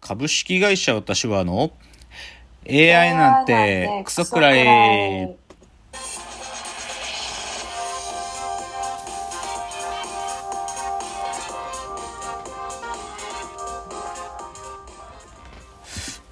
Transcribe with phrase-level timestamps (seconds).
[0.00, 1.72] 株式会社私はの
[2.68, 5.36] AI なんてクソくらい。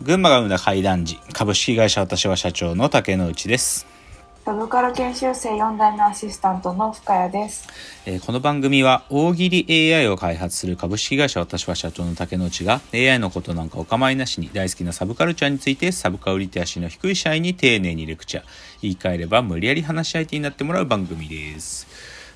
[0.03, 3.94] 群馬が生んだ怪談時株式会社私は社長の竹之内です。
[4.45, 7.67] サブカル研修生4代目アシスタントの深谷です。
[8.05, 18.45] えーこの番組は大喜利 AI を開発する株式会社私は社長の竹之内が AI のことなんかお構いなしに大好きなサブカルチャーについてサブカルリテラシーの低い社員に丁寧にレクチャー。
[18.83, 21.87] 言い換えれば無理やり話し相手になってもらう番組です。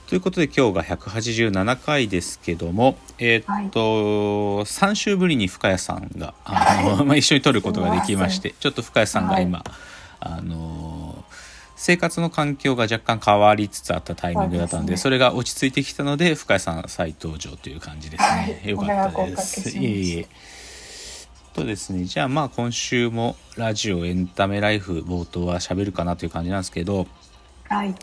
[0.06, 9.62] ということで今日が187回ですけども、えーっと、3週ぶりに深谷さんが、あの、まあ、一緒に撮ることができまして、ちょっと深谷さんが今、
[10.20, 10.87] あの、
[11.80, 18.60] 生活の環境が若干変わりつつあったタイミングだったので、そそうれが落ち着いてきたので、深谷さん再登場という感じですね。
[18.62, 19.78] はいよかったです。
[19.78, 20.28] いえいえ。
[21.54, 27.06] とですね、じゃあまあ今週もラジオエンタメライフ冒頭は喋るかなという感じなんですけど、
[27.68, 27.94] はい。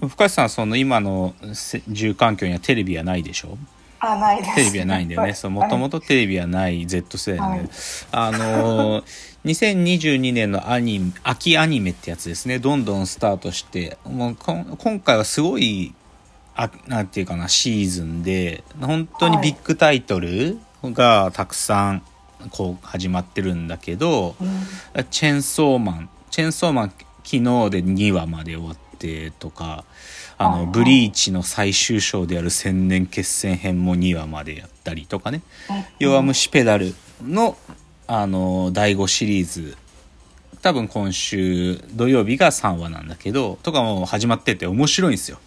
[0.00, 3.58] 深谷さんその今のせ住環境にはテレビはないでしょ？
[4.00, 4.54] あ、ないです。
[4.54, 5.34] テレビはないんだよね。
[5.34, 7.70] そう、もともとテレビはない Z 世代なんで、はい
[8.12, 9.04] あのー、
[9.44, 12.58] 2022年のアニメ、秋アニメってやつですね。
[12.58, 15.94] どんどんスタートして、もう今回はすごい、
[16.54, 22.02] あ、なんていうかな、シーズンで、本当にビッグタイトルがたくさん、
[22.50, 24.66] こう、始まってるんだけど、うん
[25.10, 26.92] チェンソーマン、チェンソーマン
[27.24, 28.87] 昨日で2話まで終わって
[29.38, 29.84] とか、
[30.36, 35.42] あの、はいブリーチの最終章である千年決戦編も2話までやったりとかね、
[35.98, 37.56] 弱虫ペダルの、
[38.06, 39.76] あの、第5シリーズ、
[40.62, 45.38] 多分今週土曜日が3話なんだけど、とかも始まってて面白いんですよ。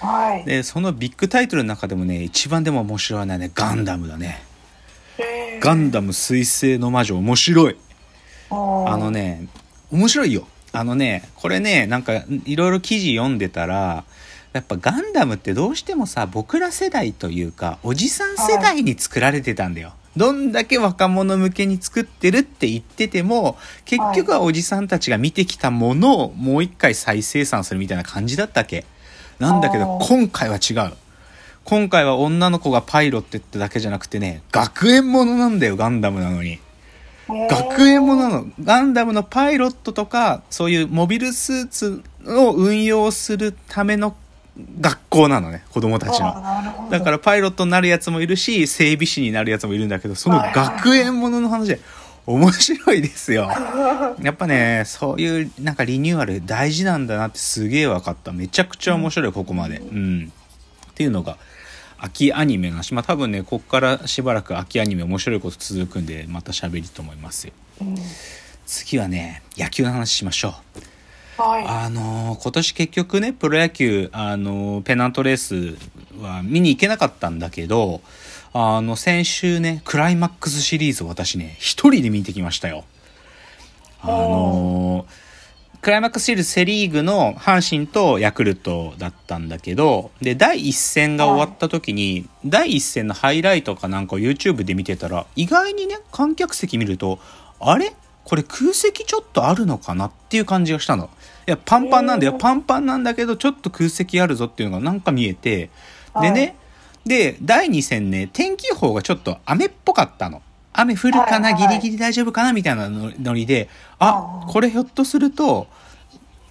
[0.00, 0.44] はい。
[0.44, 4.42] で、そのビッグタイトルの中でもね、一番でも面白いのはね、ガンダムだね。
[5.18, 7.76] えーガンダム彗星の魔女面白い。
[8.50, 9.46] あのね、
[9.92, 10.48] 面白いよ。
[10.72, 14.04] あのね、これね、なんかいろいろ記事読んでたら、
[14.52, 19.92] やっぱガンダムってどうしてもさ、僕ら世代というか、おじさん世代に作られてたんだよ。
[20.16, 28.84] どんだけ若者向けに作ってるって言ってても、結局はおじさんたちが見てきたものをもう一回再生産するみたいな感じだったっけ
[29.38, 30.92] なんだけど、今回は違う。
[31.64, 36.58] 今回は女の子がパイロットってだけじゃなくてね、学園ものなんだよ、ガンダムなのに。
[37.34, 37.48] えー。
[37.48, 38.46] 学園ものなの。
[38.62, 44.16] ガンダムのパイロットとかそういうモビルスーツを運用するための
[44.80, 45.64] 学校なのね。
[45.70, 51.80] 子供たちあのだからパイロットになるやつもいるし整備士になるやつもいるんだけどその学園ものの話で
[52.26, 53.50] 面白いですよ。
[54.22, 58.32] やっぱねそういうなんかリニューアル大事なんだなってすげえ分かった。
[58.32, 59.78] めちゃくちゃ面白いここまで。
[59.78, 60.32] うん。
[60.90, 61.36] っていうのが
[62.04, 67.52] 秋アニメの話まあ多分ねこっからしばらく秋アニメ面白いこと続くんでまた喋りと思いますよ。
[67.80, 67.94] うん
[68.64, 70.54] 次はね野球の話しましょ
[71.38, 71.42] う。
[71.42, 71.64] はい。
[71.66, 75.76] あのー今年結局ねプロ野球、あのーペナントレース
[76.20, 78.00] は見に行けなかったんだけど
[78.52, 82.84] あの先週ねクライマックスシリーズを私ね一人で見てきましたよ。
[84.00, 85.21] あのー
[85.82, 97.18] クライマックスシリーズセ・リーグの阪神とヤクルトだったんだけどで第一戦が終わった時に第一戦のハイライトかなんかを YouTube で見てたら意外にね観客席見ると
[97.58, 97.92] あれ？
[98.22, 101.10] これ空席ちょっとあるのかなっていう感じがしたの。
[101.48, 102.34] いやパンパンなんだよ。
[102.34, 105.70] パンパンなんだけどちょっと空席あるぞっていうのがなんか見えて。
[106.20, 106.54] でね、
[107.04, 110.42] で第2戦ね天気予報がちょっと雨っぽかったの。
[110.72, 112.52] 雨降るかな、ギリギリ大丈夫かな？
[112.52, 113.68] みたいなのノリで
[113.98, 115.66] あこれひょっとすると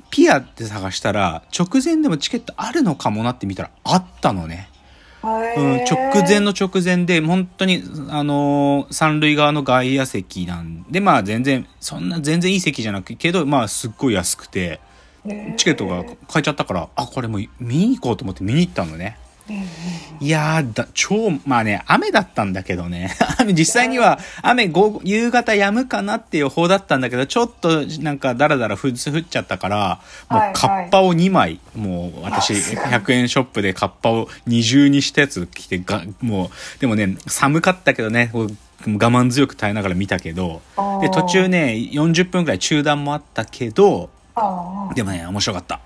[0.09, 4.68] ピアって探したら直前でもチケットあるのかもなって見たらあったのね。
[5.24, 14.80] うん、直前の直前で本当にあのー三塁側の外野席なんでまあ全然そんな全然いい席じゃなくけどまあすっごい安くて
[15.58, 19.18] チケットが買えちゃったからあこれもう見に行こうと思って見に行ったのね。
[20.19, 23.16] いやーだ、超、まあね、雨だったんだけどね。
[23.40, 30.00] 雨、実際には雨午後、夕方止むかなっていう方だったんだけど、ちょっとなんかダラダラ降っちゃったから、
[30.30, 38.48] もうはいはいカッパを2枚、もう私、あすごい100円ショップでカッパを二重にしたやつ着て、が、もう、でもね、寒かったけどね、我
[38.86, 40.62] 慢強く耐えながら見たけど、
[41.01, 44.10] で、途中ね、40分くらい中断もあったけど、
[44.95, 45.80] でもね、面白かった。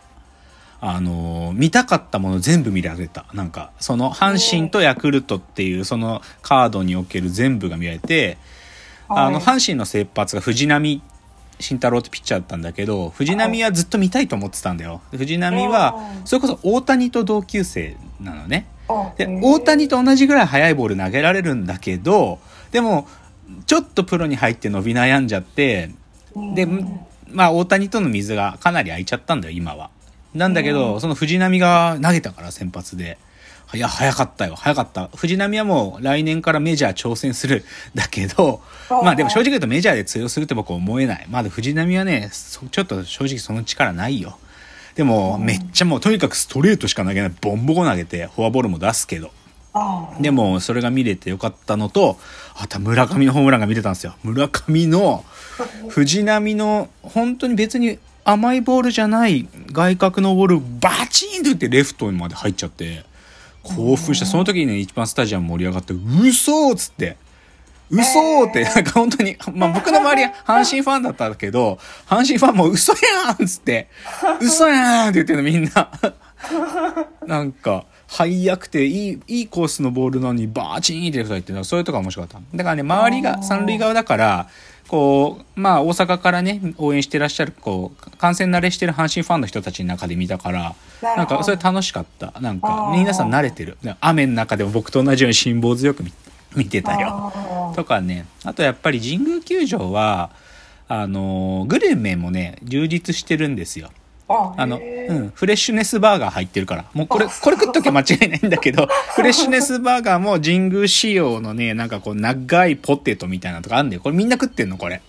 [0.81, 3.25] あのー見たかったもの全部見られた。
[3.33, 8.37] なんか、その、阪神とヤクルトっていう、そのカードにおける全部が見られて、
[9.07, 11.01] あの、はい阪神の先発が藤浪
[11.59, 15.01] 慎太郎ってピッチャーだったんだけど、藤浪はずっと見たいと思ってたんだよ。
[15.11, 15.95] 藤浪は、
[16.25, 18.67] それこそ大谷と同級生なのね。
[19.17, 22.39] で、大谷と同じぐらい速いボール投げられるんだけど、
[22.71, 23.07] でも、
[23.65, 25.91] ちょっとプロに入って伸び悩んじゃって、
[26.53, 26.67] で、
[27.31, 29.89] まあ大谷との水がかなり空いちゃったんだよ、今は。
[30.35, 33.17] なんだけど、その藤波が投げたから先発で。
[33.73, 35.09] いや、早かったよ、早かった。
[35.15, 37.63] 藤波はもう来年からメジャー挑戦する。
[37.95, 41.25] だけど、まあでも正直言うとメジャーで通用するって僕は思えない。
[41.29, 44.37] まだ藤波はね、そちょっと正直その力ないよ。
[44.95, 47.33] でも、めっちゃもうとにかくストレートしか投げない。
[47.41, 49.31] ボンボコ投げて、フォアボールも出すけど。
[50.21, 52.17] でも、それが見れてよかったのと、
[52.55, 54.15] あとは村上のホームランが見れたんですよ。
[54.23, 55.25] 村上の、
[55.89, 63.05] 藤波の、本当に別に甘いボールじゃない外角のボール、バチーンと打ってレフトにまで入っちゃって、
[63.61, 67.17] 興奮して、その時にね、一番スタジアム盛り上がって、嘘っつって、
[67.89, 71.77] 嘘って、なんか本当に、まあ僕の周りは阪神ファンだったんだけど、
[72.07, 73.89] 阪神ファンも嘘やんっつって、
[74.41, 75.91] 嘘やんって言ってるのみんな。
[77.27, 82.57] なんか、速くていい、いいコースのボールなのにバーチーンってレフト入ってるそういうとこが面白かった。
[82.57, 84.47] だからね、周りが三塁側だから、
[84.87, 92.33] こう、まあ大阪からね、応援してらっしゃる、こう、観戦慣れしてる阪神ファンの人たちの中で見たから、なんかそれ楽しかった。
[92.39, 93.77] なんか、皆さん慣れてる。
[93.99, 96.11] 雨の中でも僕と同じように辛抱強く見
[96.55, 97.33] 見てたよ。
[97.75, 98.25] とかね。
[98.45, 100.29] あとやっぱり神宮球場は、
[100.87, 103.89] あの、グルメもね、充実してるんですよ。
[104.27, 106.85] あの、うん、フレッシュネスバーガー入ってるから。
[106.93, 114.01] もうこれ、これ食っときゃ間違いないんだけど、フレッシュネスバーガーも神宮仕様のね、なんかこう長いポテトみたいなのとかあるんだよ。
[114.01, 115.01] これみんな食ってんのこれ。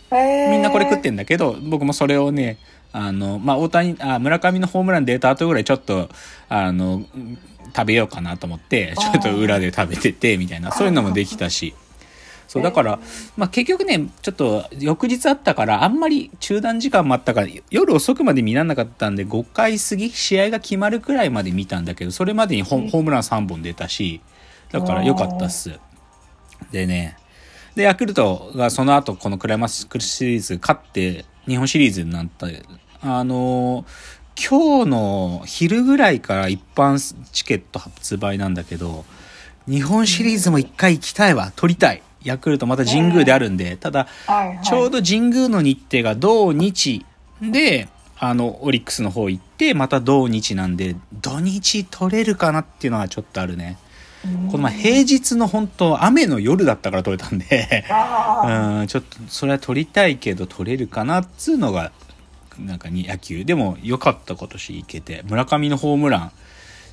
[0.51, 2.59] みんなこれ食ってんだけど、僕もそれをね、
[2.93, 6.09] あの、まあ、大谷、あ、村上のホームラン出た後ぐらいちょっと、
[6.49, 7.05] あの、
[7.75, 11.75] 食べようかなと思って、ちょっと裏で食べてて、みたいな、そういうのもできたし。
[12.47, 12.99] そう、だから、
[13.37, 24.21] まあ、結局ね、ちょっと翌日あったから、あんまり中断時間もあったから、夜遅くまで見らんなかったんで、5回過ぎ、試合が決まるくらいまで見たんだけど、それまでにホホームラン3本出たし、
[24.71, 25.79] だから良かったっす。
[26.71, 27.17] でね、
[27.75, 32.47] で、ヤクルトがその後、このクライマックスシリーズ勝って、日本シリーズになった、
[33.03, 33.85] あの
[34.37, 36.99] 今日の昼ぐらいから一般
[37.31, 39.05] チケット発売なんだけど、
[39.67, 42.03] 日本シリーズも一回行きたいわ、取りたい。
[42.26, 44.08] ヤクルトまた神宮であるんで、ただ、
[44.62, 47.06] ちょうど神宮の日程が土日
[47.40, 47.88] で、
[48.19, 53.78] あの、オリックスの方行って、また土日なんで、土日取れるかなっていうのはちょっとあるね。
[54.50, 57.84] この前平日の本当雨の夜だったから取れたんで
[58.81, 61.93] うん、ちょっとそれは取りたいけど取れるかなっつうのが、
[62.58, 63.44] なんかに野球。
[63.44, 65.23] でも良かった今年行けて。
[65.26, 66.32] 村上のホームラン。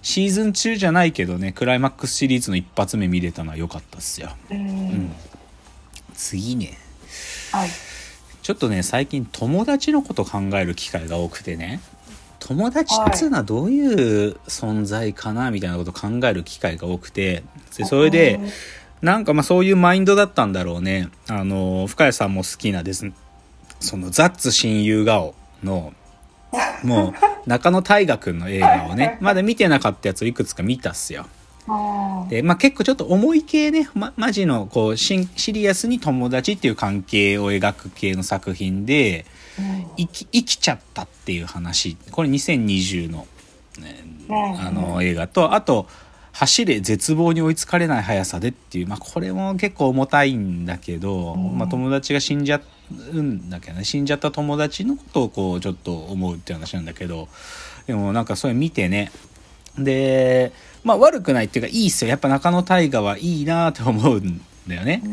[0.04, 4.30] シーズン中じゃないけどね、クライマックスシリーズの一発目見れたのは良かったっすよ。
[4.52, 5.12] うん。
[6.14, 6.78] 次ね。
[7.52, 7.70] はい。
[8.42, 11.80] ちょっとね、最近友達のこと考える機会が多くてね。
[12.40, 17.44] 友達っつうのはどういう存在かなみたいなことを考える機会が多くて。
[17.78, 18.42] でそれで、
[19.02, 21.08] なんかまあそういうマインドだったんだろうね。
[21.30, 23.14] あの、深谷さんも好きなですね。
[23.80, 25.34] そのザッツ親友顔
[25.64, 25.94] の、
[26.84, 27.14] もう
[27.46, 31.26] 中野大河君の映画をね、まだ見てなかったやつをいくつか見たっすよ。
[32.30, 39.26] で、まあ結構ちょっと重い系ね、ま、マジのこうシシリアスに友達っていう関係を描く系の作品で、
[39.98, 41.98] 生き、生きちゃったっていう話。
[42.12, 43.28] これ2020の、
[43.80, 45.88] ね、あの映画と、あと、
[46.34, 52.60] 走れ絶望に追いつかれない速さでっていう、まあこれも結構重たいんだけど、まあ友達が死んじゃ
[53.14, 57.30] うんだけどね、死んじゃった友達のことをこうちょっと思うっていう話なんだけど、
[57.86, 59.12] でもなんかそれ見てね、
[59.78, 60.52] で、
[60.84, 62.10] まあ悪くないっていうかいいっすよ。
[62.10, 65.04] やっぱ中野大河はいいなって思うんだよね。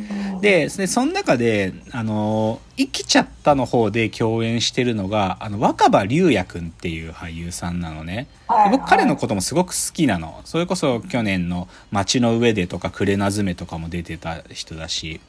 [0.40, 8.26] で、でその中で、あの、生きちゃったの方で共演してるのが、あの、若葉龍也くんっていう俳優さんなのね。
[8.48, 10.40] で僕彼のこともすごく好きなの。
[10.44, 15.20] それこそ去年の街の上でとかクレナズメとかも出てた人だし。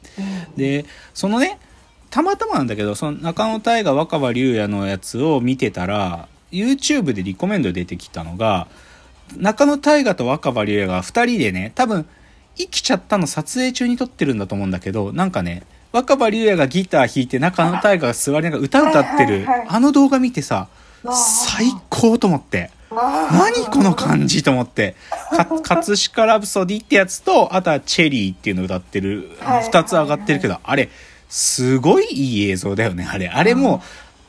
[0.56, 1.58] で、そのね、
[2.10, 8.68] たまたまなんだけど、その中野大河若葉龍也のやつを見てたら、YouTube でリコメンド出てきたのが、
[9.36, 12.06] 中野大河と若葉龍也が二人でね、多分、
[12.56, 20.68] 生きちゃったの撮影中に撮ってるんだと思うんだけど、なんかね、若葉龍也がギター弾いて中野大河が座りながら歌歌ってる、あの動画見てさ、
[21.10, 22.70] 最高と思って。
[22.90, 24.96] 何この感じと思って。
[25.34, 29.30] か、葛飾ラブソディってやつと、あとはチェリーっていうの歌ってる、
[29.62, 30.90] 二つ上がってるけど、あれ、
[31.28, 33.28] すごいいい映像だよね、あれ。
[33.28, 33.80] あれもう、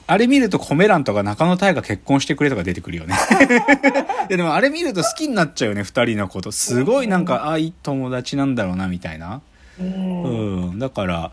[0.05, 3.15] あれ見るとコメ欄とか中野大河結婚してくれとか出てくるよね。
[4.27, 6.51] でもあれ見ると好きになっちゃうよね、二人のこと。
[6.51, 9.41] すごいなんか、ああ、いい友達なんだろうな、みたいな。
[9.79, 10.79] うん。
[10.79, 11.31] だから、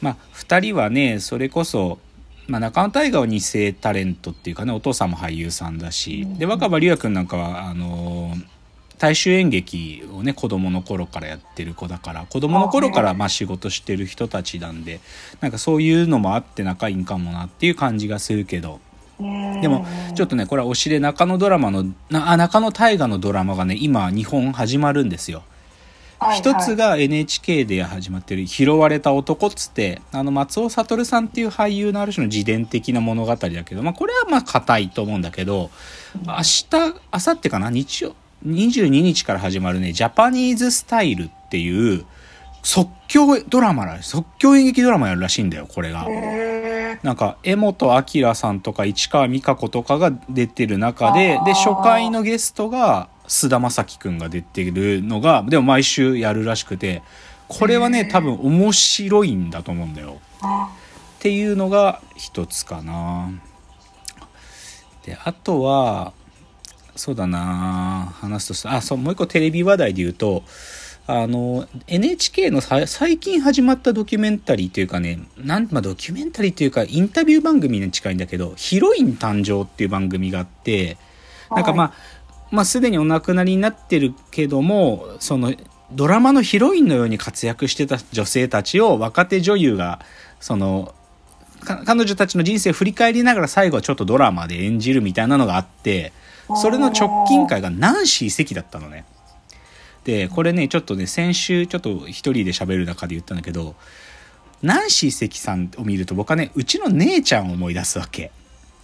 [0.00, 1.98] まあ、二人はね、それこそ、
[2.48, 8.59] まあ、中野大河は二世タレントっていうかね、お父さんも俳優さんだし、で、若葉龍也くんなんかは、あのー
[9.00, 15.00] 大衆演劇をね子供の頃からやってる子だから子供の頃からまあ仕事してる人たちなんで
[15.40, 18.78] なんかそういうのもあって仲いいんかもなっていう感じがするけど。
[19.60, 25.42] でもちょっとねこれは推しで中野ドラマのな中野大河のドラマがね今日本始まるんですよ。
[26.34, 35.70] 一つが NHK で始まってる「拾われた男」っつってあの松尾悟さんっていう俳優のある種の自伝的な物語だけど、まあ、これはまあ硬いと思うんだけど
[36.26, 37.70] 明日明後日かな？
[37.70, 38.14] 日曜？
[38.46, 42.04] 22日から始まるねジャパニーズスタイルっていう
[42.62, 46.06] 即興ドラマら即興演劇ドラマやるらしいんだよこれが。
[47.02, 57.02] なんか江本明さんとか市川美香子とかが出てる中でで初回のゲストが菅田将暉くんが出てるのがでも毎週やるらしくて
[57.48, 60.18] これはね多分面白いんだと思うんだよ。
[60.42, 63.30] っていうのが一つかな。
[65.04, 66.12] であとは
[67.00, 68.12] そうだな。
[68.20, 70.42] 話すとあそうもう一個テレビ話題で言うと
[71.06, 80.98] あの NHK の最近始まったドキュメンタリーというかねなん、まあ、ドキュメンタリーというかインタビュー番組に近いんだけど「ヒロイン誕生」っていう番組があって
[81.50, 81.92] なんかまあ、
[82.50, 85.52] まあ、すでにお亡くなりになってるけども、その、
[85.92, 90.00] ドラマのヒロインのように活躍してた女性たちを若手女優が、
[90.38, 90.94] その、
[91.64, 96.12] 彼女たちの人生を振り返りながら最後はちょっとドラマで演じるみたいなのがあって、
[96.56, 99.04] それの直近会がナンシー関だったのね。
[100.04, 103.74] で、これね、ちょっとね、先週ちょっと一人で喋る中で言ったんだけど、
[104.62, 108.30] ナンシー関さんを見ると僕はね、うちの姉ちゃんを思い出すわけ。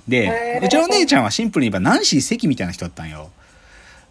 [0.09, 3.31] で、うちの姉ちゃんはシンプルに言えばナンシー関みたいな人だったんよ。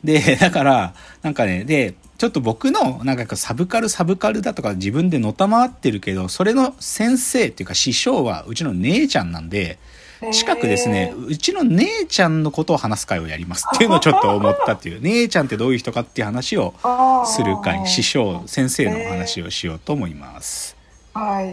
[0.04, 9.80] で、 だから、なんかね、で、ちょっと僕の、なんかサブカルサブカルだとか自分でのたまわってるけど、それの先生っていうか師匠はうちの姉ちゃんなんで、
[10.32, 16.74] 近くですね、うちの姉ちゃんのことを話す会をやりますっていうのをちょっと思ったっていう、 姉ちゃんってどういう人かっていう話を
[17.26, 20.76] する会、師匠、先生の話をしようと思います。
[21.14, 21.44] はい。